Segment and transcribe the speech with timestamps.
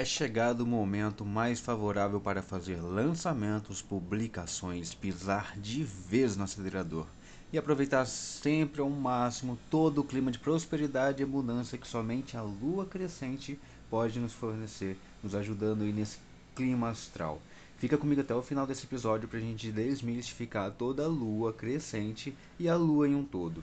[0.00, 7.06] é chegado o momento mais favorável para fazer lançamentos, publicações, pisar de vez no acelerador
[7.52, 12.40] e aproveitar sempre ao máximo todo o clima de prosperidade e abundância que somente a
[12.40, 13.60] lua crescente
[13.90, 16.16] pode nos fornecer, nos ajudando aí nesse
[16.56, 17.38] clima astral.
[17.76, 22.34] Fica comigo até o final desse episódio para a gente desmistificar toda a lua crescente
[22.58, 23.62] e a lua em um todo.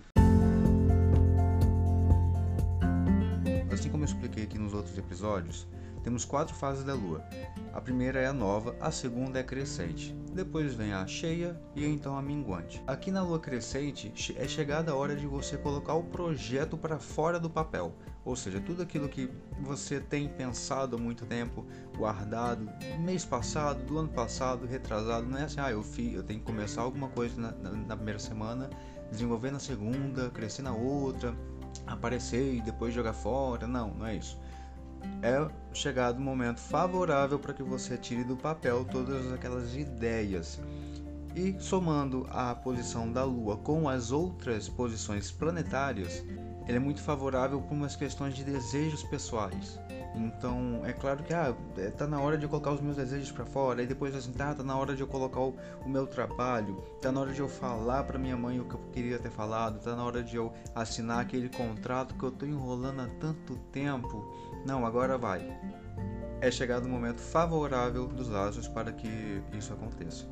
[3.73, 5.65] Assim como eu expliquei aqui nos outros episódios,
[6.07, 7.21] temos quatro fases da Lua.
[7.73, 12.17] A primeira é a nova, a segunda é crescente, depois vem a cheia e então
[12.17, 12.81] a minguante.
[12.87, 17.37] Aqui na Lua crescente é chegada a hora de você colocar o projeto para fora
[17.37, 17.93] do papel,
[18.23, 19.29] ou seja, tudo aquilo que
[19.59, 21.65] você tem pensado há muito tempo,
[21.97, 22.69] guardado,
[23.01, 26.45] mês passado, do ano passado, retrasado, não é assim, ah, eu, fiz, eu tenho que
[26.45, 28.69] começar alguma coisa na, na, na primeira semana,
[29.11, 31.35] desenvolver na segunda, crescer na outra,
[31.85, 34.39] aparecer e depois jogar fora, não, não é isso
[35.21, 40.59] é chegado o momento favorável para que você tire do papel todas aquelas ideias.
[41.35, 46.23] E somando a posição da Lua com as outras posições planetárias,
[46.67, 49.79] ele é muito favorável para umas questões de desejos pessoais.
[50.17, 53.31] Então, é claro que ah, é, tá na hora de eu colocar os meus desejos
[53.31, 56.07] para fora, e depois assim, tá, tá na hora de eu colocar o, o meu
[56.07, 59.29] trabalho, tá na hora de eu falar para minha mãe o que eu queria ter
[59.29, 63.55] falado, tá na hora de eu assinar aquele contrato que eu tô enrolando há tanto
[63.71, 64.33] tempo.
[64.65, 65.55] Não, agora vai.
[66.41, 70.25] É chegado o momento favorável dos astros para que isso aconteça.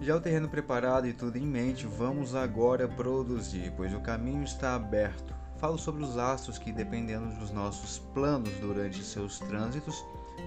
[0.00, 4.74] Já o terreno preparado e tudo em mente, vamos agora produzir, pois o caminho está
[4.74, 10.04] aberto falo sobre os astros que, dependendo dos nossos planos durante seus trânsitos,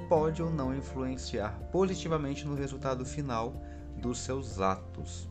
[0.07, 3.59] pode ou não influenciar positivamente no resultado final
[3.99, 5.27] dos seus atos.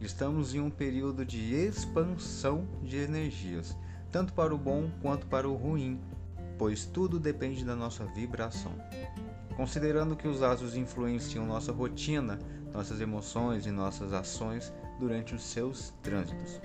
[0.00, 3.76] Estamos em um período de expansão de energias,
[4.10, 6.00] tanto para o bom quanto para o ruim,
[6.56, 8.72] pois tudo depende da nossa vibração.
[9.54, 12.38] Considerando que os astros influenciam nossa rotina,
[12.72, 16.58] nossas emoções e nossas ações durante os seus trânsitos.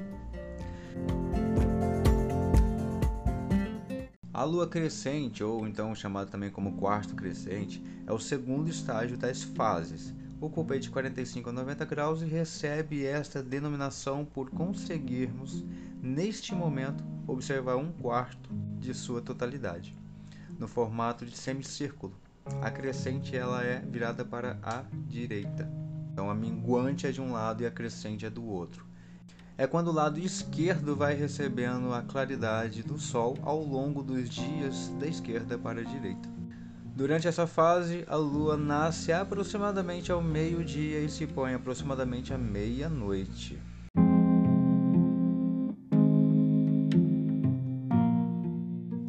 [4.39, 9.44] A lua crescente, ou então chamada também como quarto crescente, é o segundo estágio das
[9.44, 10.16] fases.
[10.39, 15.66] Ocupa de 45 a 90 graus e recebe esta denominação por conseguirmos,
[16.01, 19.94] neste momento, observar um quarto de sua totalidade,
[20.57, 22.16] no formato de semicírculo.
[22.61, 25.69] A crescente ela é virada para a direita.
[26.13, 28.88] Então a minguante é de um lado e a crescente é do outro
[29.59, 34.87] é quando o lado esquerdo vai recebendo a claridade do Sol ao longo dos dias
[34.97, 36.29] da esquerda para a direita.
[36.95, 43.59] Durante essa fase, a Lua nasce aproximadamente ao meio-dia e se põe aproximadamente à meia-noite.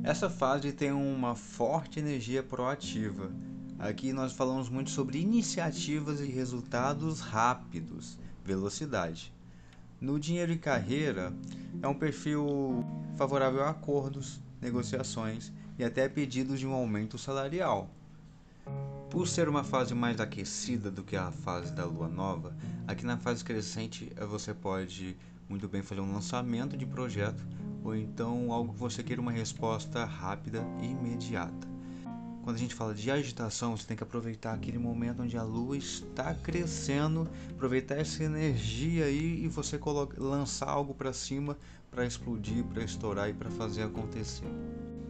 [0.02, 3.30] Essa fase tem uma forte energia proativa.
[3.78, 9.32] Aqui nós falamos muito sobre iniciativas e resultados rápidos, velocidade.
[10.00, 11.30] No dinheiro e carreira,
[11.82, 12.82] é um perfil
[13.18, 17.90] favorável a acordos, negociações e até pedidos de um aumento salarial.
[19.10, 22.56] Por ser uma fase mais aquecida do que a fase da lua nova,
[22.88, 27.44] aqui na fase crescente eh, você pode muito bem fazer um lançamento de projeto
[27.84, 31.68] ou então algo que você queira uma resposta rápida e imediata.
[32.42, 35.76] Quando a gente fala de agitação, você tem que aproveitar aquele momento onde a lua
[35.76, 41.56] está crescendo, aproveitar essa energia aí e você coloca, lançar algo para cima
[41.90, 44.46] para explodir, para estourar e para fazer acontecer.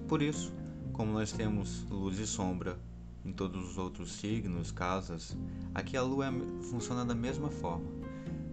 [0.08, 0.52] Por isso,
[0.92, 2.78] como nós temos luz e sombra
[3.24, 5.36] em todos os outros signos, casas,
[5.74, 6.32] aqui a lua é,
[6.70, 7.86] funciona da mesma forma.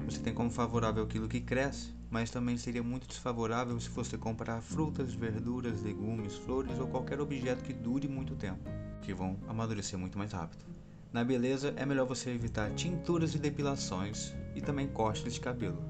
[0.06, 4.62] Você tem como favorável aquilo que cresce, mas também seria muito desfavorável se você comprar
[4.62, 8.70] frutas, verduras, legumes, flores ou qualquer objeto que dure muito tempo,
[9.02, 10.66] que vão amadurecer muito mais rápido.
[11.12, 15.82] Na beleza, é melhor você evitar tinturas e depilações e também cortes de cabelo.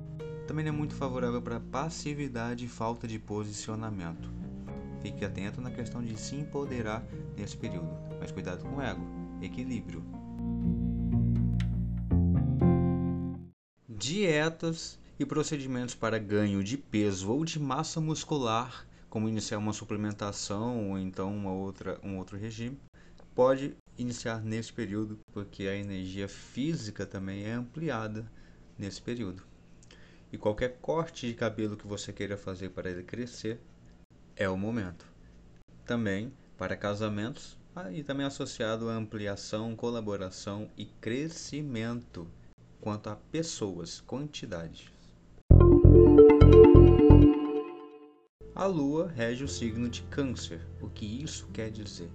[0.48, 4.32] Também é muito favorável para passividade e falta de posicionamento.
[5.02, 7.04] Fique atento na questão de se empoderar
[7.36, 7.90] nesse período,
[8.20, 9.06] mas cuidado com o ego,
[9.42, 10.04] equilíbrio.
[13.90, 20.92] Dietas e procedimentos para ganho de peso ou de massa muscular, como iniciar uma suplementação
[20.92, 22.80] ou então uma outra, um outro regime,
[23.34, 28.30] pode iniciar nesse período, porque a energia física também é ampliada
[28.78, 29.44] nesse período.
[30.32, 33.60] E qualquer corte de cabelo que você queira fazer para ele crescer
[34.36, 35.06] é o momento.
[35.86, 42.28] Também para casamentos, ah, e também associado a ampliação, colaboração e crescimento
[42.82, 44.97] quanto a pessoas, quantidade.
[48.58, 50.60] A Lua rege o signo de Câncer.
[50.82, 52.10] O que isso quer dizer?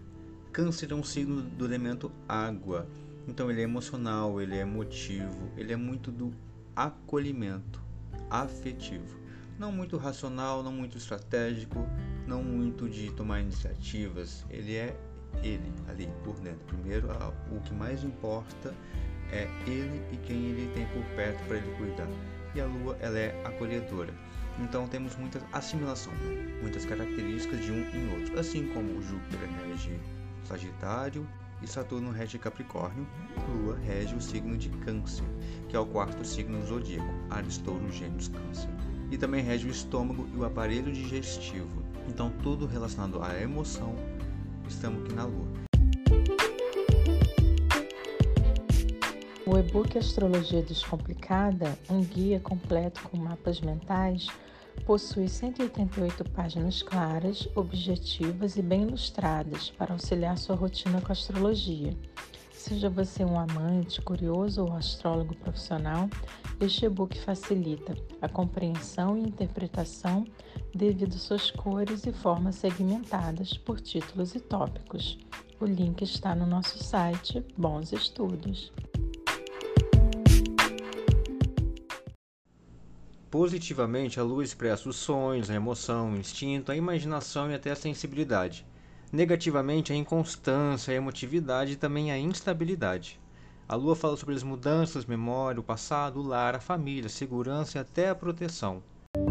[0.53, 2.85] Câncer é um signo do elemento água.
[3.29, 6.35] Então ele é emocional, ele é emotivo, ele é muito do
[6.75, 7.81] acolhimento
[8.29, 9.21] afetivo.
[9.57, 11.87] Não muito racional, não muito estratégico,
[12.27, 14.45] não muito de tomar iniciativas.
[14.51, 14.97] Ele é
[15.45, 16.67] ele ali por dentro.
[16.67, 17.07] Primeiro,
[17.53, 18.75] o que mais importa
[19.31, 22.09] é ele e quem ele tem por perto para ele cuidar.
[22.53, 24.13] E a lua, ela é acolhedora.
[24.59, 26.59] Então temos muita assimilação, né?
[26.61, 29.99] muitas características de um em outro, assim como Júpiter rege
[30.45, 31.27] Sagitário
[31.63, 33.07] e Saturno rege Capricórnio,
[33.49, 35.25] Lua rege o signo de Câncer,
[35.69, 38.69] que é o quarto signo do zodíaco, Ares, Touro, Gêmeos, Câncer.
[39.11, 41.83] E também rege o estômago e o aparelho digestivo.
[42.09, 43.95] Então tudo relacionado à emoção,
[44.69, 45.62] estamos aqui na Lua.
[49.53, 54.27] O e-book Astrologia Descomplicada, um guia completo com mapas mentais,
[54.87, 61.95] possui 188 páginas claras, objetivas e bem ilustradas para auxiliar sua rotina com astrologia.
[62.51, 66.09] Seja você um amante, curioso ou astrólogo profissional,
[66.59, 70.27] este e-book facilita a compreensão e interpretação
[70.75, 75.19] devido suas cores e formas segmentadas por títulos e tópicos.
[75.61, 77.45] O link está no nosso site.
[77.55, 78.73] Bons estudos!
[83.33, 87.75] Positivamente, a lua expressa os sonhos, a emoção, o instinto, a imaginação e até a
[87.75, 88.67] sensibilidade.
[89.11, 93.19] Negativamente, a inconstância, a emotividade e também a instabilidade.
[93.67, 97.79] A lua fala sobre as mudanças, memória, o passado, o lar, a família, a segurança
[97.79, 98.83] e até a proteção.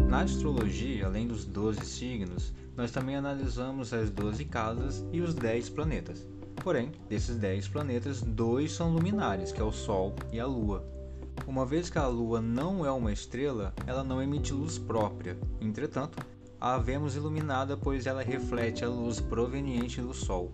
[0.08, 5.68] Na astrologia, além dos 12 signos, nós também analisamos as 12 casas e os 10
[5.68, 6.26] planetas.
[6.56, 11.01] Porém, desses 10 planetas, dois são luminares, que é o Sol e a Lua.
[11.46, 15.36] Uma vez que a Lua não é uma estrela, ela não emite luz própria.
[15.60, 16.24] Entretanto,
[16.60, 20.52] a vemos iluminada pois ela reflete a luz proveniente do Sol.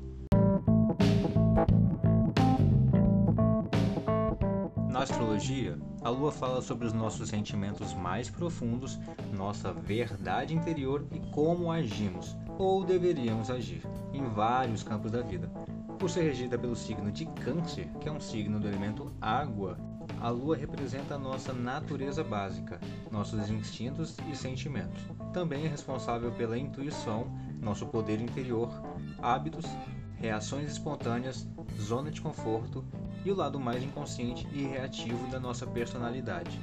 [4.91, 8.99] Na astrologia, a Lua fala sobre os nossos sentimentos mais profundos,
[9.37, 13.83] nossa verdade interior e como agimos, ou deveríamos agir,
[14.13, 15.49] em vários campos da vida.
[15.99, 19.77] Por ser regida pelo signo de Câncer, que é um signo do elemento água,
[20.21, 22.81] a lua representa a nossa natureza básica,
[23.11, 25.03] nossos instintos e sentimentos.
[25.33, 27.27] Também é responsável pela intuição,
[27.61, 28.71] nosso poder interior,
[29.21, 29.67] hábitos,
[30.15, 31.49] reações espontâneas,
[31.81, 32.85] zona de conforto
[33.25, 36.61] e o lado mais inconsciente e reativo da nossa personalidade.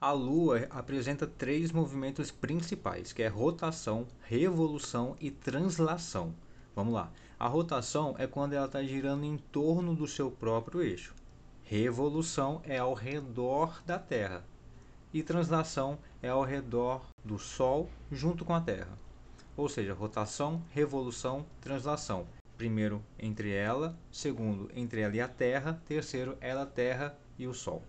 [0.00, 6.32] A Lua apresenta três movimentos principais, que é rotação, revolução e translação.
[6.72, 7.10] Vamos lá.
[7.36, 11.16] A rotação é quando ela está girando em torno do seu próprio eixo.
[11.64, 14.44] Revolução é ao redor da Terra.
[15.12, 18.96] E translação é ao redor do Sol junto com a Terra.
[19.56, 22.24] Ou seja, rotação, revolução, translação.
[22.56, 27.82] Primeiro entre ela, segundo entre ela e a Terra, terceiro ela, Terra e o Sol.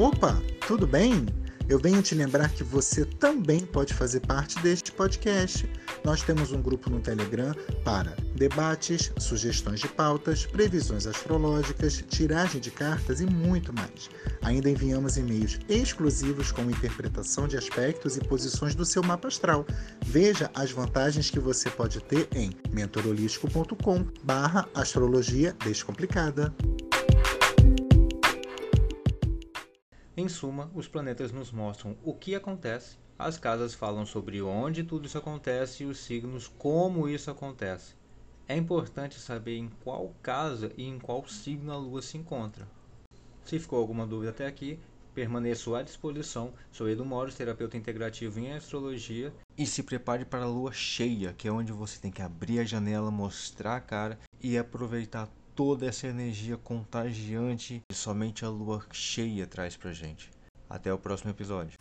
[0.00, 1.26] Opa, tudo bem?
[1.68, 5.70] Eu venho te lembrar que você também pode fazer parte deste podcast.
[6.02, 7.54] Nós temos um grupo no Telegram
[7.84, 14.08] para debates, sugestões de pautas, previsões astrológicas, tiragem de cartas e muito mais.
[14.40, 19.66] Ainda enviamos e-mails exclusivos com interpretação de aspectos e posições do seu mapa astral.
[20.06, 26.54] Veja as vantagens que você pode ter em mentorolístico.com/astrologia descomplicada.
[30.16, 35.06] Em suma, os planetas nos mostram o que acontece, as casas falam sobre onde tudo
[35.06, 37.94] isso acontece e os signos como isso acontece.
[38.48, 42.66] É importante saber em qual casa e em qual signo a Lua se encontra.
[43.44, 44.80] Se ficou alguma dúvida até aqui,
[45.14, 46.52] permaneço à disposição.
[46.72, 49.32] Sou Edu Moros, terapeuta integrativo em astrologia.
[49.56, 52.64] E se prepare para a lua cheia, que é onde você tem que abrir a
[52.64, 55.28] janela, mostrar a cara e aproveitar
[55.60, 60.30] toda essa energia contagiante que somente a lua cheia traz pra gente.
[60.70, 61.74] Até o próximo episódio.